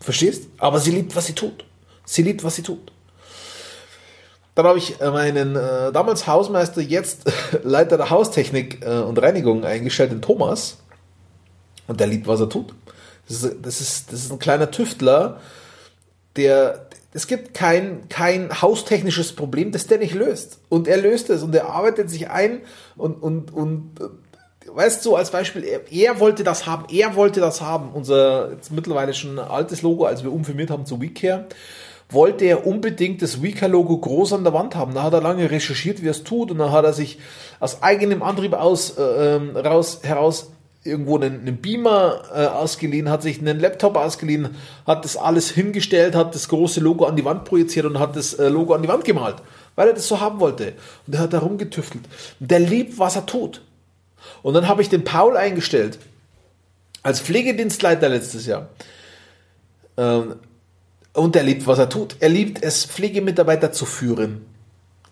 Verstehst? 0.00 0.48
Aber 0.58 0.80
sie 0.80 0.90
liebt, 0.90 1.14
was 1.14 1.26
sie 1.26 1.34
tut. 1.34 1.64
Sie 2.04 2.22
liebt, 2.22 2.42
was 2.42 2.56
sie 2.56 2.62
tut. 2.62 2.90
Dann 4.56 4.66
habe 4.66 4.78
ich 4.78 5.00
äh, 5.02 5.10
meinen 5.10 5.54
äh, 5.54 5.92
damals 5.92 6.26
Hausmeister, 6.26 6.80
jetzt 6.80 7.30
Leiter 7.62 7.98
der 7.98 8.08
Haustechnik 8.08 8.84
äh, 8.84 9.00
und 9.00 9.20
Reinigung 9.20 9.64
eingestellt, 9.64 10.10
den 10.10 10.22
Thomas. 10.22 10.78
Und 11.86 12.00
der 12.00 12.06
liebt, 12.06 12.26
was 12.26 12.40
er 12.40 12.48
tut. 12.48 12.74
Das 13.28 13.42
ist, 13.42 13.56
das 13.62 13.80
ist, 13.82 14.12
das 14.12 14.20
ist 14.20 14.32
ein 14.32 14.38
kleiner 14.38 14.70
Tüftler, 14.70 15.40
der, 16.36 16.86
es 17.12 17.26
gibt 17.26 17.52
kein, 17.52 18.08
kein 18.08 18.50
haustechnisches 18.62 19.34
Problem, 19.34 19.72
das 19.72 19.88
der 19.88 19.98
nicht 19.98 20.14
löst. 20.14 20.58
Und 20.70 20.88
er 20.88 20.96
löst 20.96 21.28
es 21.28 21.42
und 21.42 21.54
er 21.54 21.68
arbeitet 21.68 22.08
sich 22.08 22.30
ein 22.30 22.62
und, 22.96 23.22
und, 23.22 23.52
und 23.52 23.90
weißt 24.72 25.04
du, 25.04 25.16
als 25.16 25.32
Beispiel, 25.32 25.64
er, 25.64 25.92
er, 25.92 26.18
wollte 26.18 26.44
das 26.44 26.64
haben, 26.64 26.86
er 26.90 27.14
wollte 27.14 27.40
das 27.40 27.60
haben. 27.60 27.90
Unser 27.92 28.52
jetzt 28.52 28.72
mittlerweile 28.72 29.12
schon 29.12 29.38
altes 29.38 29.82
Logo, 29.82 30.06
als 30.06 30.22
wir 30.22 30.32
umfirmiert 30.32 30.70
haben 30.70 30.86
zu 30.86 31.00
WeCare, 31.00 31.46
wollte 32.08 32.44
er 32.44 32.66
unbedingt 32.66 33.20
das 33.22 33.42
WeCare-Logo 33.42 33.98
groß 33.98 34.34
an 34.34 34.44
der 34.44 34.52
Wand 34.52 34.76
haben. 34.76 34.94
Da 34.94 35.02
hat 35.02 35.12
er 35.12 35.20
lange 35.20 35.50
recherchiert, 35.50 36.02
wie 36.02 36.08
er 36.08 36.12
es 36.12 36.24
tut, 36.24 36.50
und 36.50 36.58
dann 36.58 36.72
hat 36.72 36.84
er 36.84 36.92
sich 36.92 37.18
aus 37.58 37.82
eigenem 37.82 38.22
Antrieb 38.22 38.52
aus, 38.52 38.96
äh, 38.96 39.36
ähm, 39.36 39.56
raus, 39.56 40.00
heraus 40.02 40.50
irgendwo 40.86 41.16
einen, 41.16 41.40
einen 41.40 41.56
Beamer 41.56 42.22
äh, 42.32 42.46
ausgeliehen, 42.46 43.10
hat 43.10 43.22
sich 43.22 43.40
einen 43.40 43.58
Laptop 43.58 43.96
ausgeliehen, 43.96 44.54
hat 44.86 45.04
das 45.04 45.16
alles 45.16 45.50
hingestellt, 45.50 46.14
hat 46.14 46.34
das 46.34 46.48
große 46.48 46.80
Logo 46.80 47.04
an 47.06 47.16
die 47.16 47.24
Wand 47.24 47.44
projiziert 47.44 47.86
und 47.86 47.98
hat 47.98 48.14
das 48.14 48.34
äh, 48.34 48.48
Logo 48.48 48.72
an 48.72 48.82
die 48.82 48.88
Wand 48.88 49.04
gemalt, 49.04 49.36
weil 49.74 49.88
er 49.88 49.94
das 49.94 50.06
so 50.06 50.20
haben 50.20 50.38
wollte. 50.38 50.74
Und 51.06 51.14
er 51.14 51.20
hat 51.20 51.32
da 51.32 51.40
rumgetüftelt. 51.40 52.04
Der 52.38 52.60
liebt, 52.60 52.98
was 52.98 53.16
er 53.16 53.26
tut. 53.26 53.62
Und 54.42 54.54
dann 54.54 54.68
habe 54.68 54.80
ich 54.80 54.88
den 54.88 55.04
Paul 55.04 55.36
eingestellt, 55.36 55.98
als 57.02 57.20
Pflegedienstleiter 57.20 58.08
letztes 58.08 58.46
Jahr. 58.46 58.68
Ähm, 59.96 60.36
und 61.16 61.34
er 61.36 61.42
liebt, 61.42 61.66
was 61.66 61.78
er 61.78 61.88
tut. 61.88 62.16
Er 62.20 62.28
liebt 62.28 62.62
es, 62.62 62.84
Pflegemitarbeiter 62.84 63.72
zu 63.72 63.86
führen. 63.86 64.44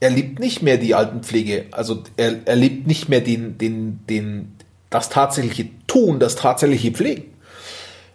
Er 0.01 0.11
liebt 0.11 0.39
nicht 0.39 0.63
mehr 0.63 0.77
die 0.77 0.95
Altenpflege. 0.95 1.67
Also 1.71 2.03
er, 2.17 2.47
er 2.47 2.57
liebt 2.57 2.87
nicht 2.87 3.09
mehr 3.09 3.21
den, 3.21 3.57
den, 3.57 4.01
den, 4.09 4.53
das 4.91 5.09
tatsächliche 5.09 5.69
Tun, 5.87 6.21
das 6.21 6.37
tatsächliche 6.37 6.93
Pflegen. 6.93 7.25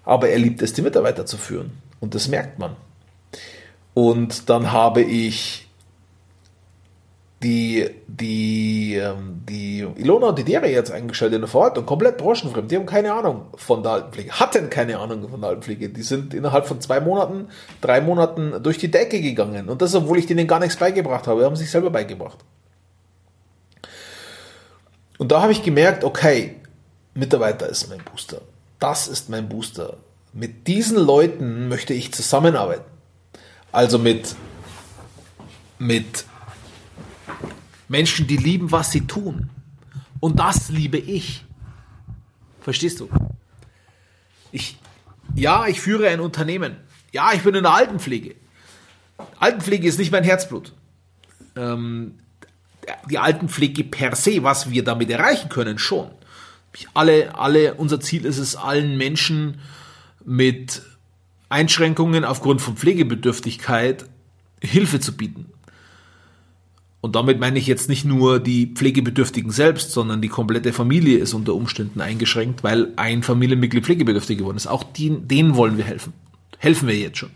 Aber 0.05 0.29
er 0.29 0.38
liebt 0.38 0.62
es, 0.62 0.74
die 0.74 0.81
Mitarbeiter 0.81 1.25
zu 1.25 1.38
führen. 1.38 1.72
Und 2.00 2.15
das 2.15 2.27
merkt 2.27 2.60
man. 2.60 2.75
Und 3.93 4.50
dann 4.50 4.72
habe 4.72 5.01
ich 5.01 5.67
die, 7.41 7.89
die, 8.08 8.96
ähm, 8.96 9.41
die 9.48 9.79
Ilona 9.96 10.27
und 10.27 10.39
die 10.39 10.43
Dere 10.43 10.69
jetzt 10.69 10.91
eingestellt 10.91 11.34
in 11.34 11.41
der 11.41 11.48
Verwaltung, 11.48 11.86
komplett 11.86 12.17
branchenfremd. 12.17 12.69
Die 12.69 12.75
haben 12.75 12.86
keine 12.86 13.13
Ahnung 13.13 13.46
von 13.55 13.81
der 13.81 13.93
Altenpflege, 13.93 14.31
hatten 14.31 14.69
keine 14.69 15.00
Ahnung 15.00 15.29
von 15.29 15.39
der 15.39 15.51
Altenpflege. 15.51 15.89
Die 15.89 16.01
sind 16.01 16.34
innerhalb 16.34 16.67
von 16.67 16.81
zwei 16.81 17.00
Monaten, 17.00 17.48
drei 17.79 18.01
Monaten 18.01 18.62
durch 18.62 18.77
die 18.77 18.91
Decke 18.91 19.22
gegangen. 19.22 19.69
Und 19.69 19.81
das, 19.81 19.96
obwohl 19.96 20.17
ich 20.19 20.25
denen 20.25 20.48
gar 20.48 20.60
nichts 20.60 20.75
beigebracht 20.75 21.27
habe. 21.27 21.46
Haben 21.46 21.55
sich 21.55 21.72
selber 21.72 21.89
beigebracht. 21.89 22.39
Und 25.17 25.31
da 25.31 25.41
habe 25.41 25.53
ich 25.53 25.63
gemerkt, 25.63 26.03
okay, 26.03 26.55
Mitarbeiter 27.13 27.69
ist 27.69 27.89
mein 27.89 28.03
Booster. 28.03 28.41
Das 28.79 29.08
ist 29.08 29.29
mein 29.29 29.48
Booster. 29.48 29.98
Mit 30.34 30.67
diesen 30.67 30.98
Leuten 30.98 31.69
möchte 31.69 31.93
ich 31.93 32.13
zusammenarbeiten. 32.13 32.86
Also 33.72 33.98
mit, 33.98 34.36
mit 35.77 36.25
Menschen, 37.89 38.27
die 38.27 38.38
lieben, 38.38 38.72
was 38.72 38.91
sie 38.91 39.05
tun. 39.05 39.50
Und 40.22 40.39
das 40.39 40.69
liebe 40.69 40.98
ich. 40.98 41.43
Verstehst 42.62 43.01
du? 43.01 43.10
Ich, 44.51 44.77
ja, 45.36 45.67
ich 45.67 45.81
führe 45.81 46.08
ein 46.08 46.22
Unternehmen. 46.22 46.77
Ja, 47.12 47.34
ich 47.34 47.41
bin 47.41 47.55
in 47.55 47.63
der 47.63 47.74
Altenpflege. 47.74 48.36
Altenpflege 49.39 49.88
ist 49.88 50.00
nicht 50.00 50.12
mein 50.12 50.24
Herzblut. 50.24 50.74
Ähm, 51.58 52.19
die 53.10 53.17
Altenpflege 53.17 53.84
per 53.84 54.15
se, 54.15 54.43
was 54.43 54.69
wir 54.69 54.84
damit 54.84 55.10
erreichen 55.10 55.50
können, 55.50 55.77
schon 55.77 56.10
alle, 56.93 57.36
alle, 57.36 57.75
unser 57.75 58.00
Ziel 58.00 58.25
ist 58.25 58.38
es, 58.38 58.55
allen 58.55 58.98
Menschen 58.98 59.60
mit 60.24 60.81
Einschränkungen 61.50 62.25
aufgrund 62.25 62.62
von 62.62 62.77
Pflegebedürftigkeit 62.77 64.05
Hilfe 64.62 65.00
zu 65.00 65.15
bieten. 65.15 65.51
Und 67.01 67.15
damit 67.15 67.39
meine 67.39 67.58
ich 67.58 67.68
jetzt 67.68 67.88
nicht 67.88 68.03
nur 68.03 68.39
die 68.39 68.68
Pflegebedürftigen 68.68 69.51
selbst, 69.51 69.91
sondern 69.91 70.22
die 70.22 70.27
komplette 70.27 70.74
Familie 70.74 71.18
ist 71.20 71.34
unter 71.34 71.56
Umständen 71.56 72.01
eingeschränkt, 72.01 72.63
weil 72.63 72.91
ein 72.98 73.24
Familienmitglied 73.24 73.86
pflegebedürftig 73.86 74.39
geworden 74.39 74.58
ist. 74.58 74.68
Auch 74.68 74.84
die, 74.84 75.10
denen 75.10 75.56
wollen 75.56 75.77
wir 75.77 75.86
helfen. 75.86 76.12
Helfen 76.58 76.89
wir 76.89 76.96
jetzt 76.96 77.20
schon. 77.20 77.29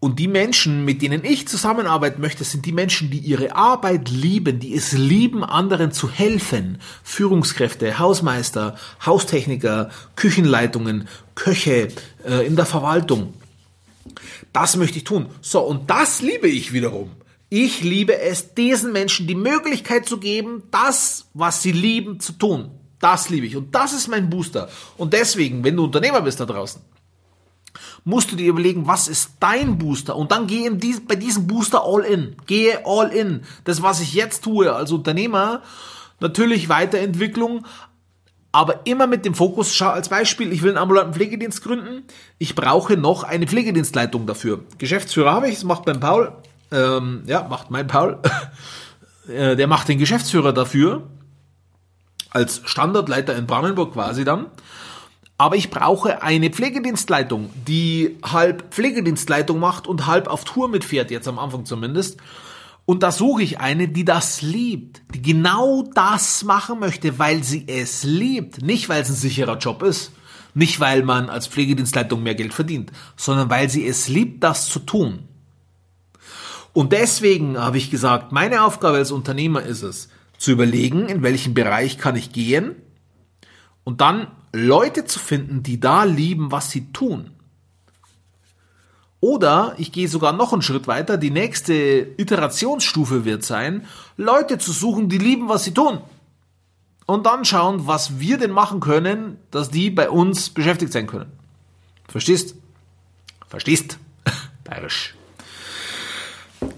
Und 0.00 0.18
die 0.18 0.26
Menschen, 0.26 0.84
mit 0.84 1.00
denen 1.00 1.24
ich 1.24 1.46
zusammenarbeiten 1.46 2.20
möchte, 2.20 2.42
sind 2.42 2.66
die 2.66 2.72
Menschen, 2.72 3.10
die 3.10 3.18
ihre 3.18 3.54
Arbeit 3.54 4.10
lieben, 4.10 4.58
die 4.58 4.74
es 4.74 4.90
lieben, 4.92 5.44
anderen 5.44 5.92
zu 5.92 6.10
helfen. 6.10 6.78
Führungskräfte, 7.04 8.00
Hausmeister, 8.00 8.76
Haustechniker, 9.06 9.90
Küchenleitungen, 10.16 11.06
Köche 11.36 11.88
äh, 12.26 12.44
in 12.44 12.56
der 12.56 12.66
Verwaltung. 12.66 13.34
Das 14.52 14.76
möchte 14.76 14.98
ich 14.98 15.04
tun. 15.04 15.26
So, 15.40 15.60
und 15.60 15.90
das 15.90 16.22
liebe 16.22 16.48
ich 16.48 16.72
wiederum. 16.72 17.10
Ich 17.48 17.82
liebe 17.82 18.18
es, 18.18 18.54
diesen 18.54 18.92
Menschen 18.92 19.26
die 19.26 19.34
Möglichkeit 19.34 20.06
zu 20.06 20.18
geben, 20.18 20.62
das, 20.70 21.26
was 21.34 21.62
sie 21.62 21.72
lieben, 21.72 22.18
zu 22.18 22.32
tun. 22.32 22.70
Das 22.98 23.28
liebe 23.28 23.46
ich. 23.46 23.56
Und 23.56 23.74
das 23.74 23.92
ist 23.92 24.08
mein 24.08 24.30
Booster. 24.30 24.68
Und 24.96 25.12
deswegen, 25.12 25.62
wenn 25.64 25.76
du 25.76 25.84
Unternehmer 25.84 26.22
bist 26.22 26.40
da 26.40 26.46
draußen, 26.46 26.80
musst 28.04 28.32
du 28.32 28.36
dir 28.36 28.48
überlegen, 28.48 28.86
was 28.86 29.08
ist 29.08 29.32
dein 29.40 29.78
Booster 29.78 30.16
und 30.16 30.32
dann 30.32 30.46
geh 30.46 30.66
in 30.66 30.78
dies, 30.78 31.04
bei 31.04 31.14
diesem 31.14 31.46
Booster 31.46 31.84
all 31.84 32.02
in. 32.02 32.36
Gehe 32.46 32.84
all 32.86 33.10
in. 33.10 33.42
Das, 33.64 33.82
was 33.82 34.00
ich 34.00 34.14
jetzt 34.14 34.44
tue 34.44 34.72
als 34.72 34.92
Unternehmer, 34.92 35.62
natürlich 36.20 36.68
Weiterentwicklung, 36.68 37.66
aber 38.52 38.86
immer 38.86 39.06
mit 39.06 39.24
dem 39.24 39.34
Fokus, 39.34 39.74
schau 39.74 39.88
als 39.88 40.10
Beispiel, 40.10 40.52
ich 40.52 40.62
will 40.62 40.70
einen 40.70 40.78
ambulanten 40.78 41.14
Pflegedienst 41.14 41.62
gründen, 41.62 42.04
ich 42.38 42.54
brauche 42.54 42.98
noch 42.98 43.24
eine 43.24 43.46
Pflegedienstleitung 43.46 44.26
dafür. 44.26 44.60
Geschäftsführer 44.76 45.32
habe 45.32 45.48
ich, 45.48 45.54
das 45.54 45.64
macht 45.64 45.86
mein 45.86 46.00
Paul, 46.00 46.32
ähm, 46.70 47.22
ja, 47.26 47.44
macht 47.48 47.70
mein 47.70 47.86
Paul, 47.86 48.18
äh, 49.28 49.56
der 49.56 49.66
macht 49.66 49.88
den 49.88 49.98
Geschäftsführer 49.98 50.52
dafür, 50.52 51.08
als 52.30 52.60
Standardleiter 52.64 53.34
in 53.36 53.46
Brandenburg 53.46 53.94
quasi 53.94 54.24
dann. 54.24 54.46
Aber 55.38 55.56
ich 55.56 55.70
brauche 55.70 56.22
eine 56.22 56.50
Pflegedienstleitung, 56.50 57.50
die 57.66 58.18
halb 58.22 58.72
Pflegedienstleitung 58.72 59.58
macht 59.58 59.86
und 59.86 60.06
halb 60.06 60.28
auf 60.28 60.44
Tour 60.44 60.68
mitfährt, 60.68 61.10
jetzt 61.10 61.26
am 61.26 61.38
Anfang 61.38 61.64
zumindest. 61.64 62.18
Und 62.84 63.02
da 63.02 63.12
suche 63.12 63.42
ich 63.42 63.60
eine, 63.60 63.88
die 63.88 64.04
das 64.04 64.42
liebt, 64.42 65.02
die 65.14 65.22
genau 65.22 65.84
das 65.94 66.42
machen 66.44 66.80
möchte, 66.80 67.18
weil 67.18 67.44
sie 67.44 67.64
es 67.68 68.02
liebt. 68.02 68.62
Nicht, 68.62 68.88
weil 68.88 69.02
es 69.02 69.08
ein 69.08 69.14
sicherer 69.14 69.56
Job 69.58 69.82
ist, 69.82 70.12
nicht, 70.54 70.80
weil 70.80 71.02
man 71.02 71.30
als 71.30 71.46
Pflegedienstleitung 71.46 72.22
mehr 72.22 72.34
Geld 72.34 72.52
verdient, 72.52 72.92
sondern 73.16 73.48
weil 73.50 73.70
sie 73.70 73.86
es 73.86 74.08
liebt, 74.08 74.42
das 74.42 74.68
zu 74.68 74.80
tun. 74.80 75.20
Und 76.72 76.92
deswegen 76.92 77.58
habe 77.58 77.78
ich 77.78 77.90
gesagt, 77.90 78.32
meine 78.32 78.64
Aufgabe 78.64 78.98
als 78.98 79.12
Unternehmer 79.12 79.62
ist 79.62 79.82
es, 79.82 80.08
zu 80.38 80.50
überlegen, 80.50 81.08
in 81.08 81.22
welchen 81.22 81.54
Bereich 81.54 81.98
kann 81.98 82.16
ich 82.16 82.32
gehen 82.32 82.74
und 83.84 84.00
dann 84.00 84.26
Leute 84.52 85.04
zu 85.04 85.18
finden, 85.18 85.62
die 85.62 85.80
da 85.80 86.04
lieben, 86.04 86.50
was 86.50 86.70
sie 86.70 86.92
tun. 86.92 87.30
Oder 89.22 89.76
ich 89.78 89.92
gehe 89.92 90.08
sogar 90.08 90.32
noch 90.32 90.52
einen 90.52 90.62
Schritt 90.62 90.88
weiter, 90.88 91.16
die 91.16 91.30
nächste 91.30 91.74
Iterationsstufe 92.16 93.24
wird 93.24 93.44
sein, 93.44 93.86
Leute 94.16 94.58
zu 94.58 94.72
suchen, 94.72 95.08
die 95.08 95.18
lieben, 95.18 95.48
was 95.48 95.62
sie 95.62 95.72
tun. 95.72 96.00
Und 97.06 97.24
dann 97.24 97.44
schauen, 97.44 97.86
was 97.86 98.18
wir 98.18 98.36
denn 98.36 98.50
machen 98.50 98.80
können, 98.80 99.38
dass 99.52 99.70
die 99.70 99.90
bei 99.90 100.10
uns 100.10 100.50
beschäftigt 100.50 100.92
sein 100.92 101.06
können. 101.06 101.30
Verstehst? 102.08 102.56
Verstehst? 103.46 103.96
Bayerisch. 104.64 105.14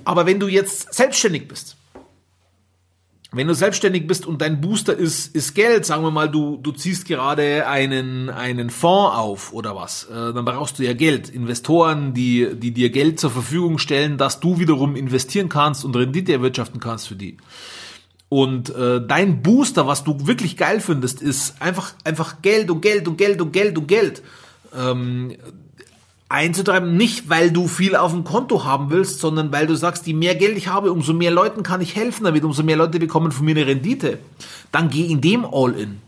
Aber 0.05 0.27
wenn 0.27 0.39
du 0.39 0.47
jetzt 0.47 0.93
selbstständig 0.93 1.49
bist, 1.49 1.77
wenn 3.35 3.47
du 3.47 3.55
selbstständig 3.55 4.07
bist 4.07 4.27
und 4.27 4.41
dein 4.41 4.61
Booster 4.61 4.97
ist, 4.97 5.35
ist 5.35 5.55
Geld, 5.55 5.85
sagen 5.85 6.03
wir 6.03 6.11
mal, 6.11 6.31
du, 6.31 6.57
du 6.57 6.73
ziehst 6.73 7.07
gerade 7.07 7.67
einen, 7.67 8.31
einen 8.31 8.71
Fonds 8.71 9.17
auf 9.17 9.53
oder 9.53 9.75
was, 9.75 10.05
äh, 10.05 10.33
dann 10.33 10.45
brauchst 10.45 10.79
du 10.79 10.85
ja 10.85 10.93
Geld. 10.93 11.29
Investoren, 11.29 12.15
die, 12.15 12.55
die 12.55 12.73
dir 12.73 12.91
Geld 12.91 13.19
zur 13.19 13.31
Verfügung 13.31 13.79
stellen, 13.79 14.19
dass 14.19 14.41
du 14.41 14.59
wiederum 14.59 14.97
investieren 14.97 15.49
kannst 15.49 15.85
und 15.85 15.97
Rendite 15.97 16.33
erwirtschaften 16.33 16.81
kannst 16.81 17.09
für 17.09 17.17
die. 17.17 17.37
Und 18.29 18.75
äh, 18.75 19.01
dein 19.07 19.43
Booster, 19.43 19.87
was 19.87 20.05
du 20.05 20.27
wirklich 20.27 20.57
geil 20.57 20.81
findest, 20.81 21.23
ist 21.23 21.61
einfach, 21.61 21.93
einfach 22.05 22.43
Geld 22.43 22.71
und 22.71 22.81
Geld 22.81 23.07
und 23.07 23.17
Geld 23.17 23.41
und 23.41 23.53
Geld 23.53 23.79
und 23.79 23.87
Geld. 23.87 24.23
Ähm, 24.77 25.37
einzutreiben, 26.35 26.97
nicht 26.97 27.31
weil 27.31 27.51
du 27.51 27.69
viel 27.69 27.97
auf 27.97 28.13
dem 28.13 28.25
Konto 28.25 28.65
haben 28.65 28.91
willst, 28.91 29.21
sondern 29.21 29.53
weil 29.53 29.67
du 29.67 29.75
sagst, 29.75 30.07
je 30.07 30.15
mehr 30.15 30.35
Geld 30.35 30.57
ich 30.57 30.69
habe, 30.69 30.93
umso 30.93 31.13
mehr 31.15 31.31
Leuten 31.31 31.63
kann 31.63 31.81
ich 31.81 31.95
helfen 31.95 32.25
damit, 32.25 32.45
umso 32.45 32.63
mehr 32.63 32.77
Leute 32.77 32.99
bekommen 32.99 33.33
von 33.33 33.45
mir 33.45 33.53
eine 33.53 33.67
Rendite. 33.67 34.19
Dann 34.73 34.91
geh 34.91 35.07
in 35.07 35.21
dem 35.21 35.45
All-in. 35.45 36.01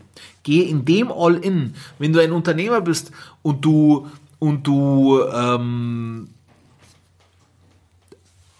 Geh 0.42 0.62
in 0.62 0.85
dem 0.85 1.12
All-in. 1.12 1.75
Wenn 1.99 2.12
du 2.12 2.21
ein 2.21 2.33
Unternehmer 2.33 2.80
bist 2.80 3.12
und 3.42 3.64
du 3.64 4.09
und 4.38 4.66
du 4.66 5.21
ähm, 5.33 6.28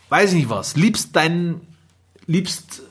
weiß 0.09 0.31
ich 0.31 0.39
nicht 0.39 0.51
was, 0.51 0.77
liebst 0.77 1.15
dein 1.15 1.61
liebst 2.27 2.83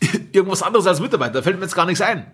irgendwas 0.32 0.62
anderes 0.62 0.86
als 0.86 1.00
Mitarbeiter, 1.00 1.42
fällt 1.42 1.56
mir 1.58 1.64
jetzt 1.64 1.74
gar 1.74 1.86
nichts 1.86 2.00
ein 2.00 2.26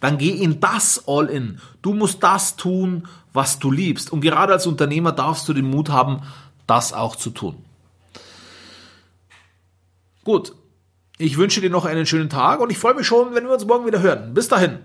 dann 0.00 0.18
geh 0.18 0.30
in 0.30 0.60
das 0.60 1.04
all 1.06 1.26
in. 1.26 1.60
Du 1.82 1.94
musst 1.94 2.22
das 2.22 2.56
tun, 2.56 3.08
was 3.32 3.58
du 3.58 3.70
liebst. 3.70 4.12
Und 4.12 4.20
gerade 4.20 4.52
als 4.52 4.66
Unternehmer 4.66 5.12
darfst 5.12 5.48
du 5.48 5.52
den 5.52 5.68
Mut 5.68 5.90
haben, 5.90 6.22
das 6.66 6.92
auch 6.92 7.16
zu 7.16 7.30
tun. 7.30 7.56
Gut. 10.24 10.52
Ich 11.20 11.36
wünsche 11.36 11.60
dir 11.60 11.70
noch 11.70 11.84
einen 11.84 12.06
schönen 12.06 12.28
Tag 12.28 12.60
und 12.60 12.70
ich 12.70 12.78
freue 12.78 12.94
mich 12.94 13.06
schon, 13.06 13.34
wenn 13.34 13.44
wir 13.44 13.52
uns 13.52 13.64
morgen 13.64 13.86
wieder 13.86 14.00
hören. 14.00 14.34
Bis 14.34 14.46
dahin. 14.46 14.78